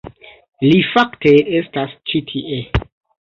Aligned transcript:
Li 0.67 0.79
fakte 0.93 1.33
estas 1.59 1.93
ĉi 2.13 2.23
tie 2.31 2.57